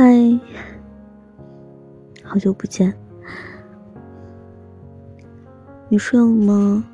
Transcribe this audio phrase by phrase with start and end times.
[0.00, 0.14] 嗨，
[2.22, 2.96] 好久不见，
[5.88, 6.84] 你睡了吗？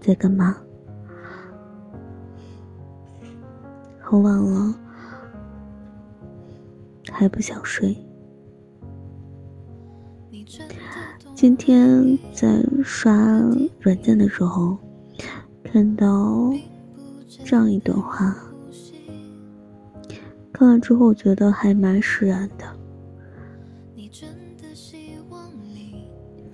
[0.00, 0.56] 在干嘛？
[4.00, 4.74] 很晚了，
[7.12, 7.94] 还不想睡。
[11.34, 13.12] 今天在刷
[13.80, 14.78] 软件的时候，
[15.62, 16.50] 看到
[17.44, 18.34] 这样一段话，
[20.62, 22.64] 看了之后我觉得还蛮释然的，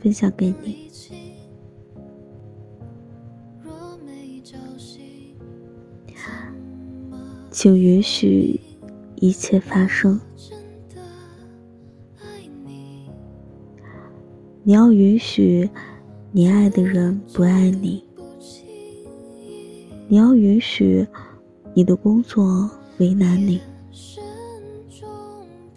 [0.01, 0.91] 分享给你。
[7.51, 8.59] 请允许
[9.17, 10.19] 一切发生。
[14.63, 15.69] 你要允许
[16.33, 18.03] 你爱的人不爱你。
[20.09, 21.07] 你要允许
[21.75, 23.61] 你的工作为难你。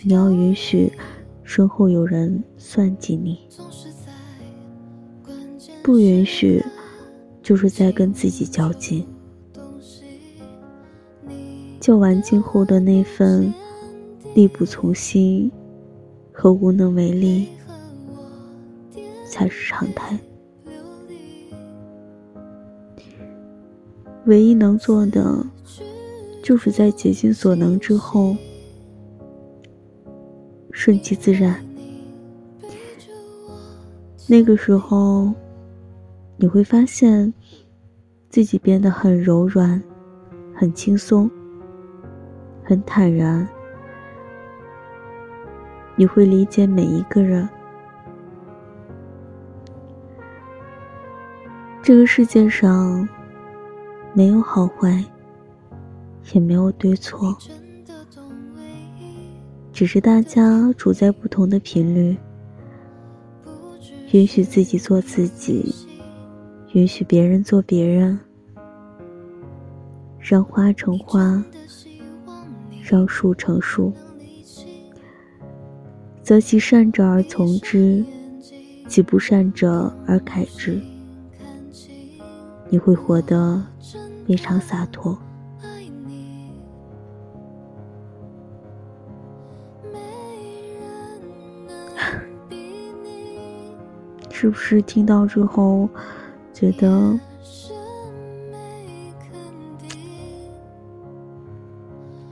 [0.03, 0.91] 你要允许
[1.44, 3.39] 身后有人算计你。
[5.83, 6.63] 不允许，
[7.41, 9.05] 就是在跟自己较劲。
[11.80, 13.52] 较完劲后的那份
[14.35, 15.52] 力不从心
[16.31, 17.47] 和无能为力，
[19.27, 20.17] 才是常态。
[24.25, 25.43] 唯一能做的，
[26.43, 28.36] 就是在竭尽所能之后，
[30.72, 31.55] 顺其自然。
[34.27, 35.33] 那个时候，
[36.38, 37.33] 你会发现
[38.30, 39.81] 自己变得很柔软，
[40.53, 41.30] 很轻松。
[42.64, 43.45] 很坦然，
[45.97, 47.49] 你会理解每一个人。
[51.81, 53.09] 这个世界上
[54.14, 55.03] 没有好坏，
[56.32, 57.36] 也没有对错，
[59.81, 62.15] 只是大家处在不同的频率。
[64.11, 65.73] 允许自己做自己，
[66.73, 68.20] 允许别人做别人，
[70.20, 71.43] 让花成花。
[72.83, 73.91] 让树成树，
[76.21, 78.05] 择其善者而从之，
[78.87, 80.80] 其不善者而改之。
[82.70, 83.65] 你会活得
[84.27, 85.17] 非常洒脱。
[94.41, 95.87] 是不是听到之后
[96.52, 97.19] 觉得？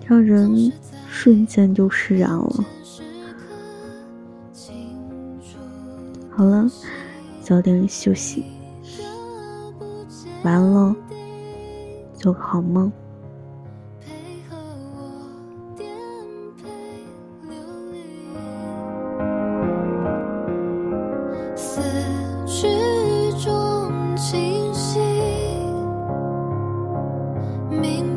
[0.07, 0.73] 让人
[1.07, 2.65] 瞬间就释然了。
[6.31, 6.67] 好了，
[7.43, 8.43] 早点休息，
[10.41, 10.95] 完了，
[12.15, 12.91] 做个好梦。
[27.81, 28.08] 你